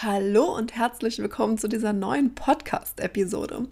[0.00, 3.66] Hallo und herzlich willkommen zu dieser neuen Podcast-Episode.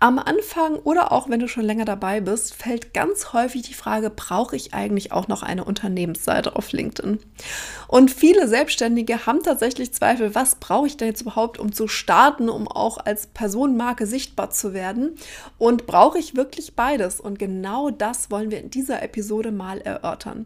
[0.00, 4.10] Am Anfang oder auch wenn du schon länger dabei bist, fällt ganz häufig die Frage,
[4.10, 7.20] brauche ich eigentlich auch noch eine Unternehmensseite auf LinkedIn?
[7.88, 12.50] Und viele Selbstständige haben tatsächlich Zweifel, was brauche ich denn jetzt überhaupt, um zu starten,
[12.50, 15.16] um auch als Personenmarke sichtbar zu werden?
[15.56, 17.18] Und brauche ich wirklich beides?
[17.18, 20.44] Und genau das wollen wir in dieser Episode mal erörtern.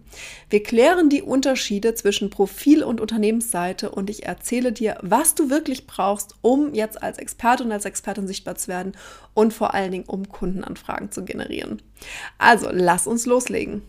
[0.51, 5.49] Wir klären die Unterschiede zwischen Profil und Unternehmensseite und ich erzähle dir, was was du
[5.49, 8.93] wirklich brauchst, um jetzt als Experte und als Expertin sichtbar zu werden
[9.33, 11.81] und vor allen Dingen, um Kundenanfragen zu generieren.
[12.37, 13.81] Also, lass uns loslegen.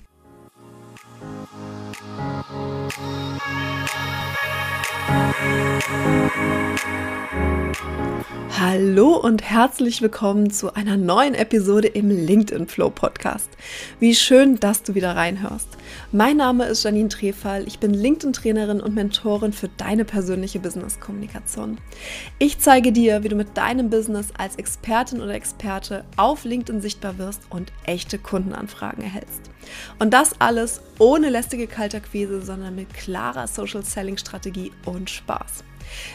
[8.60, 13.50] Hallo und herzlich willkommen zu einer neuen Episode im LinkedIn Flow Podcast.
[14.00, 15.70] Wie schön, dass du wieder reinhörst.
[16.12, 21.78] Mein Name ist Janine Trefall, ich bin LinkedIn-Trainerin und Mentorin für deine persönliche Business-Kommunikation.
[22.40, 27.18] Ich zeige dir, wie du mit deinem Business als Expertin oder Experte auf LinkedIn sichtbar
[27.18, 29.52] wirst und echte Kundenanfragen erhältst.
[30.00, 35.64] Und das alles ohne lästige Kalterquise, sondern mit klarer Social Selling Strategie und Spaß.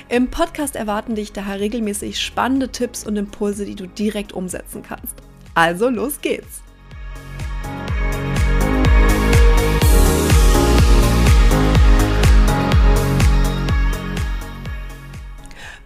[0.09, 5.17] Im Podcast erwarten dich daher regelmäßig spannende Tipps und Impulse, die du direkt umsetzen kannst.
[5.55, 6.63] Also los geht's!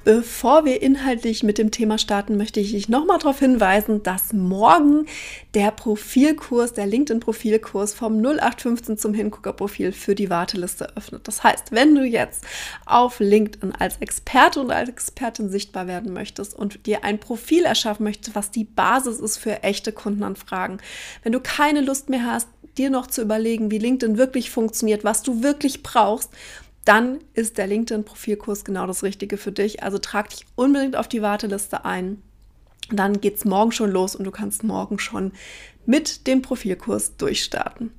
[0.07, 5.07] Bevor wir inhaltlich mit dem Thema starten, möchte ich dich nochmal darauf hinweisen, dass morgen
[5.55, 11.27] der Profilkurs, der LinkedIn-Profilkurs vom 0815 zum Hingucker-Profil für die Warteliste öffnet.
[11.27, 12.45] Das heißt, wenn du jetzt
[12.85, 18.05] auf LinkedIn als Experte und als Expertin sichtbar werden möchtest und dir ein Profil erschaffen
[18.05, 20.79] möchtest, was die Basis ist für echte Kundenanfragen,
[21.25, 22.47] wenn du keine Lust mehr hast,
[22.79, 26.31] dir noch zu überlegen, wie LinkedIn wirklich funktioniert, was du wirklich brauchst,
[26.87, 29.83] dann ist der LinkedIn-Profilkurs genau das Richtige für dich.
[29.83, 32.23] Also trag dich unbedingt auf die Warteliste ein.
[32.91, 35.33] Dann geht es morgen schon los und du kannst morgen schon
[35.85, 37.91] mit dem Profilkurs durchstarten.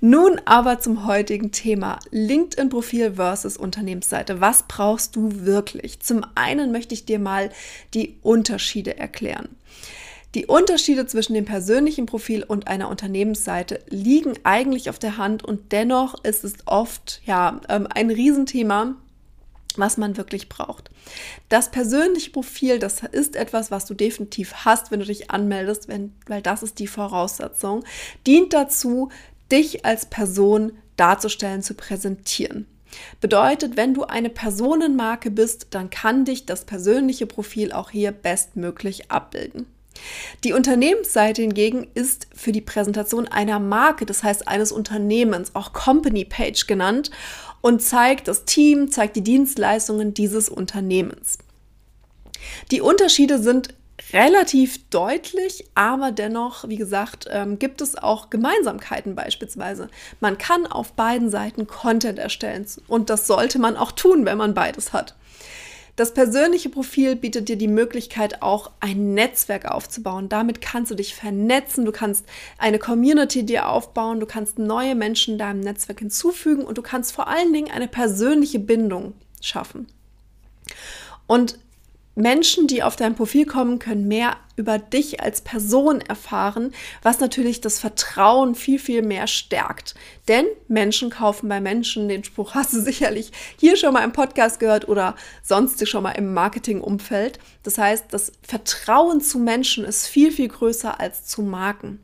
[0.00, 4.40] Nun aber zum heutigen Thema LinkedIn-Profil versus Unternehmensseite.
[4.40, 6.00] Was brauchst du wirklich?
[6.00, 7.50] Zum einen möchte ich dir mal
[7.92, 9.48] die Unterschiede erklären.
[10.34, 15.72] Die Unterschiede zwischen dem persönlichen Profil und einer Unternehmensseite liegen eigentlich auf der Hand und
[15.72, 18.94] dennoch ist es oft ja ähm, ein Riesenthema,
[19.76, 20.90] was man wirklich braucht.
[21.48, 26.12] Das persönliche Profil, das ist etwas, was du definitiv hast, wenn du dich anmeldest, wenn,
[26.26, 27.84] weil das ist die Voraussetzung,
[28.26, 29.08] dient dazu,
[29.50, 32.66] dich als Person darzustellen, zu präsentieren.
[33.20, 39.10] Bedeutet, wenn du eine Personenmarke bist, dann kann dich das persönliche Profil auch hier bestmöglich
[39.10, 39.66] abbilden.
[40.44, 46.24] Die Unternehmensseite hingegen ist für die Präsentation einer Marke, das heißt eines Unternehmens, auch Company
[46.24, 47.10] Page genannt,
[47.60, 51.38] und zeigt das Team, zeigt die Dienstleistungen dieses Unternehmens.
[52.70, 53.74] Die Unterschiede sind
[54.12, 59.88] relativ deutlich, aber dennoch, wie gesagt, ähm, gibt es auch Gemeinsamkeiten beispielsweise.
[60.20, 64.54] Man kann auf beiden Seiten Content erstellen und das sollte man auch tun, wenn man
[64.54, 65.14] beides hat.
[65.98, 70.28] Das persönliche Profil bietet dir die Möglichkeit, auch ein Netzwerk aufzubauen.
[70.28, 72.24] Damit kannst du dich vernetzen, du kannst
[72.56, 77.26] eine Community dir aufbauen, du kannst neue Menschen deinem Netzwerk hinzufügen und du kannst vor
[77.26, 79.88] allen Dingen eine persönliche Bindung schaffen.
[81.26, 81.58] Und
[82.18, 87.60] Menschen, die auf dein Profil kommen, können mehr über dich als Person erfahren, was natürlich
[87.60, 89.94] das Vertrauen viel, viel mehr stärkt.
[90.26, 94.58] Denn Menschen kaufen bei Menschen, den Spruch hast du sicherlich hier schon mal im Podcast
[94.58, 95.14] gehört oder
[95.44, 97.38] sonst schon mal im Marketingumfeld.
[97.62, 102.00] Das heißt, das Vertrauen zu Menschen ist viel, viel größer als zu Marken.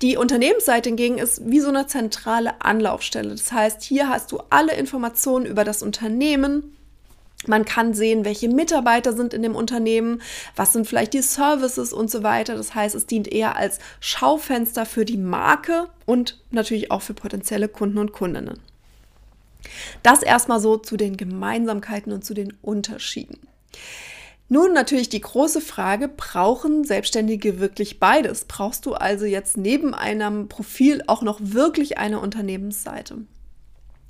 [0.00, 3.30] Die Unternehmensseite hingegen ist wie so eine zentrale Anlaufstelle.
[3.30, 6.77] Das heißt, hier hast du alle Informationen über das Unternehmen,
[7.46, 10.20] man kann sehen, welche Mitarbeiter sind in dem Unternehmen,
[10.56, 12.56] was sind vielleicht die Services und so weiter.
[12.56, 17.68] Das heißt, es dient eher als Schaufenster für die Marke und natürlich auch für potenzielle
[17.68, 18.58] Kunden und Kundinnen.
[20.02, 23.38] Das erstmal so zu den Gemeinsamkeiten und zu den Unterschieden.
[24.48, 28.46] Nun natürlich die große Frage, brauchen Selbstständige wirklich beides?
[28.46, 33.18] Brauchst du also jetzt neben einem Profil auch noch wirklich eine Unternehmensseite?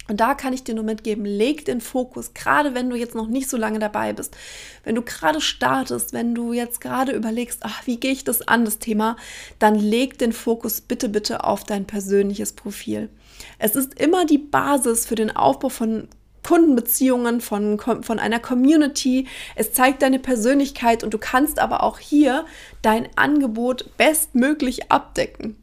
[0.09, 3.29] Und da kann ich dir nur mitgeben, leg den Fokus, gerade wenn du jetzt noch
[3.29, 4.37] nicht so lange dabei bist,
[4.83, 8.65] wenn du gerade startest, wenn du jetzt gerade überlegst, ach, wie gehe ich das an,
[8.65, 9.17] das Thema,
[9.59, 13.11] dann leg den Fokus bitte, bitte auf dein persönliches Profil.
[13.59, 16.09] Es ist immer die Basis für den Aufbau von
[16.43, 19.27] Kundenbeziehungen, von, von einer Community.
[19.55, 22.47] Es zeigt deine Persönlichkeit und du kannst aber auch hier
[22.81, 25.57] dein Angebot bestmöglich abdecken.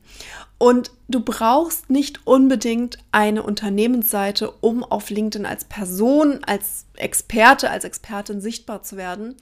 [0.57, 7.83] Und du brauchst nicht unbedingt eine Unternehmensseite, um auf LinkedIn als Person, als Experte, als
[7.83, 9.35] Expertin sichtbar zu werden.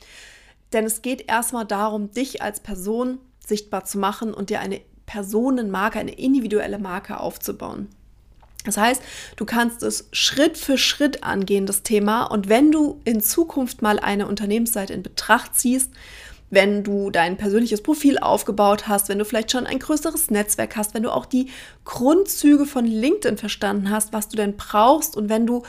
[0.74, 6.00] Denn es geht erstmal darum, dich als Person sichtbar zu machen und dir eine Personenmarke,
[6.00, 7.90] eine individuelle Marke aufzubauen.
[8.66, 9.02] Das heißt,
[9.36, 12.24] du kannst es Schritt für Schritt angehen, das Thema.
[12.24, 15.92] Und wenn du in Zukunft mal eine Unternehmensseite in Betracht ziehst,
[16.54, 20.94] wenn du dein persönliches Profil aufgebaut hast, wenn du vielleicht schon ein größeres Netzwerk hast,
[20.94, 21.50] wenn du auch die
[21.84, 25.64] Grundzüge von LinkedIn verstanden hast, was du denn brauchst und wenn du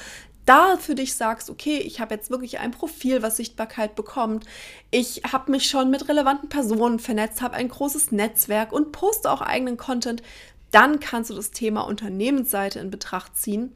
[0.45, 4.45] da für dich sagst, okay, ich habe jetzt wirklich ein Profil, was Sichtbarkeit bekommt.
[4.91, 9.41] Ich habe mich schon mit relevanten Personen vernetzt, habe ein großes Netzwerk und poste auch
[9.41, 10.23] eigenen Content,
[10.71, 13.73] dann kannst du das Thema Unternehmensseite in Betracht ziehen.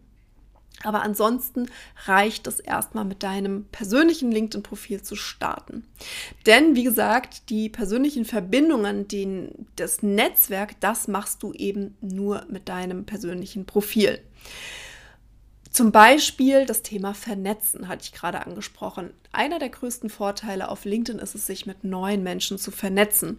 [0.85, 1.67] Aber ansonsten
[2.07, 5.85] reicht es erstmal mit deinem persönlichen LinkedIn-Profil zu starten.
[6.47, 12.69] Denn wie gesagt, die persönlichen Verbindungen, den, das Netzwerk, das machst du eben nur mit
[12.69, 14.21] deinem persönlichen Profil.
[15.71, 19.11] Zum Beispiel das Thema Vernetzen hatte ich gerade angesprochen.
[19.33, 23.39] Einer der größten Vorteile auf LinkedIn ist es, sich mit neuen Menschen zu vernetzen.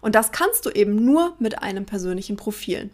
[0.00, 2.90] Und das kannst du eben nur mit einem persönlichen Profil.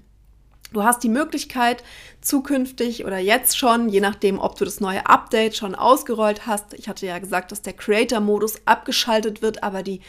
[0.73, 1.83] Du hast die Möglichkeit,
[2.23, 6.73] zukünftig oder jetzt schon, je nachdem, ob du das neue Update schon ausgerollt hast.
[6.75, 10.01] Ich hatte ja gesagt, dass der Creator-Modus abgeschaltet wird, aber die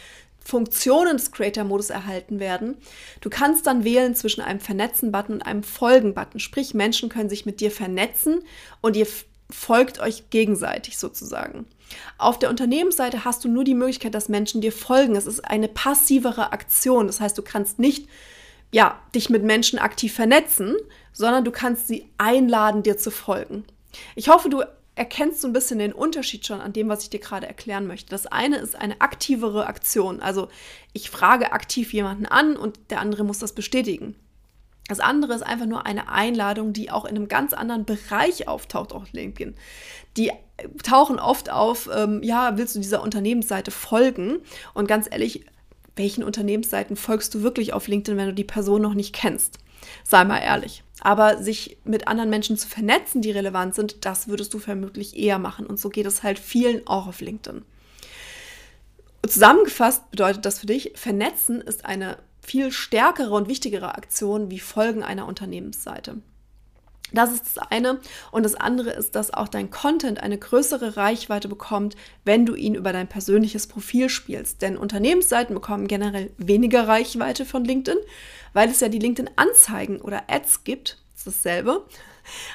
[0.44, 2.76] Funktionen des Creator-Modus erhalten werden.
[3.20, 6.38] Du kannst dann wählen zwischen einem Vernetzen-Button und einem Folgen-Button.
[6.38, 8.42] Sprich, Menschen können sich mit dir vernetzen
[8.80, 9.06] und ihr
[9.50, 11.66] folgt euch gegenseitig sozusagen.
[12.18, 15.16] Auf der Unternehmensseite hast du nur die Möglichkeit, dass Menschen dir folgen.
[15.16, 17.06] Es ist eine passivere Aktion.
[17.06, 18.08] Das heißt, du kannst nicht
[18.72, 20.76] ja, dich mit Menschen aktiv vernetzen,
[21.12, 23.64] sondern du kannst sie einladen, dir zu folgen.
[24.16, 24.62] Ich hoffe, du
[24.96, 28.10] erkennst so ein bisschen den Unterschied schon an dem, was ich dir gerade erklären möchte.
[28.10, 30.20] Das eine ist eine aktivere Aktion.
[30.20, 30.48] Also
[30.92, 34.14] ich frage aktiv jemanden an und der andere muss das bestätigen.
[34.88, 38.92] Das andere ist einfach nur eine Einladung, die auch in einem ganz anderen Bereich auftaucht
[38.92, 39.54] auf LinkedIn.
[40.16, 40.30] Die
[40.82, 44.40] tauchen oft auf, ähm, ja, willst du dieser Unternehmensseite folgen?
[44.74, 45.46] Und ganz ehrlich,
[45.96, 49.58] welchen Unternehmensseiten folgst du wirklich auf LinkedIn, wenn du die Person noch nicht kennst?
[50.02, 50.82] Sei mal ehrlich.
[51.00, 55.38] Aber sich mit anderen Menschen zu vernetzen, die relevant sind, das würdest du vermutlich eher
[55.38, 55.66] machen.
[55.66, 57.62] Und so geht es halt vielen auch auf LinkedIn.
[59.26, 65.02] Zusammengefasst bedeutet das für dich, vernetzen ist eine viel stärkere und wichtigere Aktion wie Folgen
[65.02, 66.20] einer Unternehmensseite.
[67.12, 68.00] Das ist das eine.
[68.32, 72.74] Und das andere ist, dass auch dein Content eine größere Reichweite bekommt, wenn du ihn
[72.74, 74.62] über dein persönliches Profil spielst.
[74.62, 77.98] Denn Unternehmensseiten bekommen generell weniger Reichweite von LinkedIn,
[78.52, 80.98] weil es ja die LinkedIn-Anzeigen oder Ads gibt.
[81.12, 81.84] Das ist dasselbe.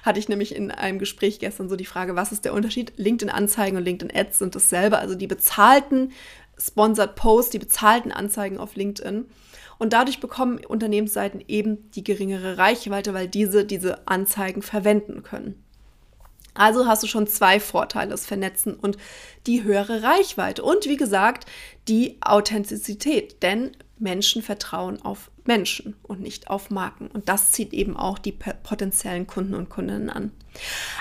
[0.04, 2.94] Hatte ich nämlich in einem Gespräch gestern so die Frage, was ist der Unterschied?
[2.98, 4.98] LinkedIn-Anzeigen und LinkedIn-Ads sind dasselbe.
[4.98, 6.12] Also die bezahlten
[6.60, 9.26] Sponsored Posts, die bezahlten Anzeigen auf LinkedIn.
[9.78, 15.64] Und dadurch bekommen Unternehmensseiten eben die geringere Reichweite, weil diese diese Anzeigen verwenden können.
[16.54, 18.98] Also hast du schon zwei Vorteile, das Vernetzen und
[19.48, 20.62] die höhere Reichweite.
[20.64, 21.46] Und wie gesagt,
[21.88, 23.42] die Authentizität.
[23.42, 27.07] Denn Menschen vertrauen auf Menschen und nicht auf Marken.
[27.07, 30.31] Und das zieht eben auch die potenziellen Kunden und Kundinnen an.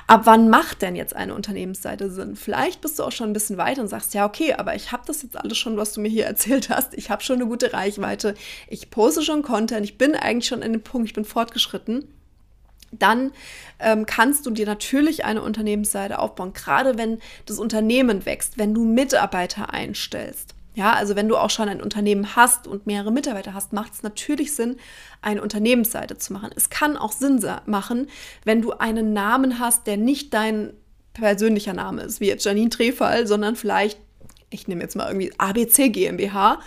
[0.06, 2.34] Ab wann macht denn jetzt eine Unternehmensseite Sinn?
[2.34, 5.02] Vielleicht bist du auch schon ein bisschen weiter und sagst, ja, okay, aber ich habe
[5.06, 6.94] das jetzt alles schon, was du mir hier erzählt hast.
[6.94, 8.34] Ich habe schon eine gute Reichweite.
[8.68, 9.84] Ich poste schon Content.
[9.84, 12.08] Ich bin eigentlich schon an dem Punkt, ich bin fortgeschritten
[12.90, 13.32] dann
[13.78, 18.82] ähm, kannst du dir natürlich eine Unternehmensseite aufbauen, gerade wenn das Unternehmen wächst, wenn du
[18.82, 20.54] Mitarbeiter einstellst.
[20.78, 24.04] Ja, also wenn du auch schon ein Unternehmen hast und mehrere Mitarbeiter hast, macht es
[24.04, 24.76] natürlich Sinn,
[25.20, 26.50] eine Unternehmensseite zu machen.
[26.54, 28.06] Es kann auch Sinn machen,
[28.44, 30.72] wenn du einen Namen hast, der nicht dein
[31.14, 33.98] persönlicher Name ist, wie jetzt Janine Trefall, sondern vielleicht,
[34.50, 36.60] ich nehme jetzt mal irgendwie ABC GmbH,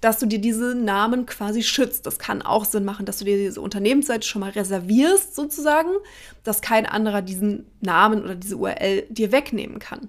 [0.00, 2.06] dass du dir diese Namen quasi schützt.
[2.06, 5.90] Das kann auch Sinn machen, dass du dir diese Unternehmensseite schon mal reservierst, sozusagen,
[6.44, 10.08] dass kein anderer diesen Namen oder diese URL dir wegnehmen kann.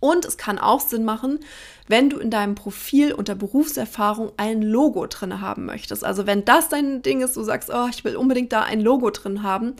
[0.00, 1.40] Und es kann auch Sinn machen,
[1.88, 6.04] wenn du in deinem Profil unter Berufserfahrung ein Logo drin haben möchtest.
[6.04, 9.10] Also wenn das dein Ding ist, du sagst, oh, ich will unbedingt da ein Logo
[9.10, 9.74] drin haben,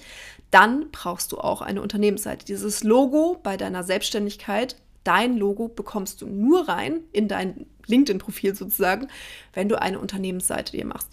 [0.51, 2.45] dann brauchst du auch eine Unternehmensseite.
[2.45, 9.09] Dieses Logo bei deiner Selbstständigkeit, dein Logo bekommst du nur rein in dein LinkedIn-Profil sozusagen,
[9.53, 11.09] wenn du eine Unternehmensseite dir machst.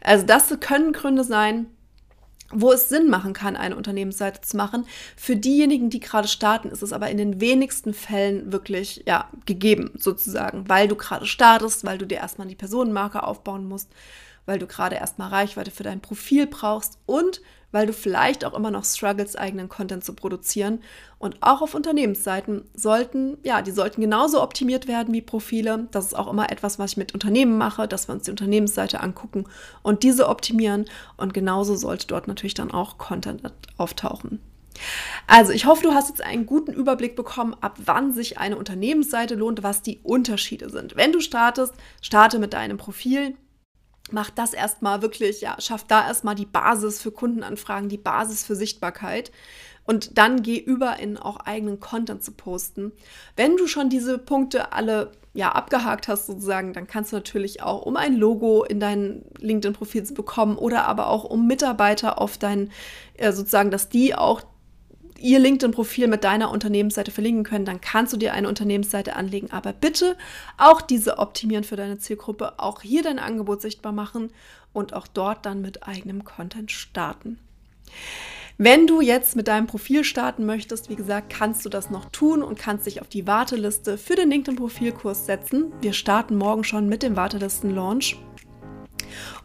[0.00, 1.66] Also das können Gründe sein,
[2.54, 4.86] wo es Sinn machen kann, eine Unternehmensseite zu machen.
[5.16, 9.90] Für diejenigen, die gerade starten, ist es aber in den wenigsten Fällen wirklich ja, gegeben,
[9.96, 13.90] sozusagen, weil du gerade startest, weil du dir erstmal die Personenmarke aufbauen musst,
[14.46, 17.40] weil du gerade erstmal Reichweite für dein Profil brauchst und
[17.74, 20.78] weil du vielleicht auch immer noch struggles, eigenen Content zu produzieren.
[21.18, 25.88] Und auch auf Unternehmensseiten sollten, ja, die sollten genauso optimiert werden wie Profile.
[25.90, 29.00] Das ist auch immer etwas, was ich mit Unternehmen mache, dass wir uns die Unternehmensseite
[29.00, 29.46] angucken
[29.82, 30.84] und diese optimieren.
[31.16, 33.42] Und genauso sollte dort natürlich dann auch Content
[33.76, 34.38] auftauchen.
[35.26, 39.34] Also, ich hoffe, du hast jetzt einen guten Überblick bekommen, ab wann sich eine Unternehmensseite
[39.34, 40.94] lohnt, was die Unterschiede sind.
[40.94, 43.34] Wenn du startest, starte mit deinem Profil.
[44.10, 48.54] Mach das erstmal wirklich, ja, schaff da erstmal die Basis für Kundenanfragen, die Basis für
[48.54, 49.32] Sichtbarkeit.
[49.86, 52.92] Und dann geh über in auch eigenen Content zu posten.
[53.36, 57.82] Wenn du schon diese Punkte alle ja, abgehakt hast sozusagen, dann kannst du natürlich auch,
[57.82, 62.70] um ein Logo in dein LinkedIn-Profil zu bekommen oder aber auch um Mitarbeiter auf dein,
[63.14, 64.42] äh, sozusagen, dass die auch
[65.24, 69.50] ihr LinkedIn-Profil mit deiner Unternehmensseite verlinken können, dann kannst du dir eine Unternehmensseite anlegen.
[69.50, 70.16] Aber bitte
[70.58, 74.30] auch diese optimieren für deine Zielgruppe, auch hier dein Angebot sichtbar machen
[74.74, 77.38] und auch dort dann mit eigenem Content starten.
[78.58, 82.42] Wenn du jetzt mit deinem Profil starten möchtest, wie gesagt, kannst du das noch tun
[82.42, 85.72] und kannst dich auf die Warteliste für den LinkedIn-Profilkurs setzen.
[85.80, 88.16] Wir starten morgen schon mit dem Wartelisten-Launch.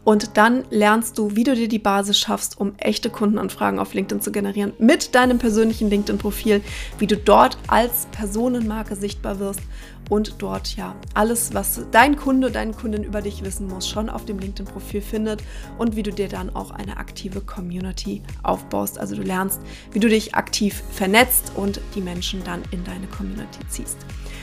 [0.02, 4.22] Und dann lernst du, wie du dir die Basis schaffst, um echte Kundenanfragen auf LinkedIn
[4.22, 6.62] zu generieren mit deinem persönlichen LinkedIn-Profil,
[6.98, 9.60] wie du dort als Personenmarke sichtbar wirst
[10.08, 14.24] und dort ja alles, was dein Kunde, deine Kundin über dich wissen muss, schon auf
[14.24, 15.42] dem LinkedIn-Profil findet
[15.78, 18.98] und wie du dir dann auch eine aktive Community aufbaust.
[18.98, 19.60] Also du lernst,
[19.92, 23.98] wie du dich aktiv vernetzt und die Menschen dann in deine Community ziehst.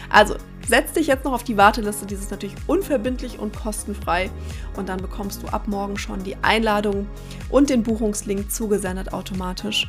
[0.10, 0.36] Also
[0.68, 4.30] setz dich jetzt noch auf die Warteliste, dieses ist natürlich unverbindlich und kostenfrei
[4.76, 7.08] und dann bekommst du ab morgen schon die Einladung
[7.50, 9.88] und den Buchungslink zugesendet automatisch.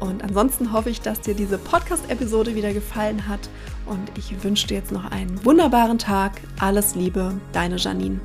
[0.00, 3.48] Und ansonsten hoffe ich, dass dir diese Podcast-Episode wieder gefallen hat
[3.86, 6.32] und ich wünsche dir jetzt noch einen wunderbaren Tag.
[6.60, 8.20] Alles Liebe, deine Janine.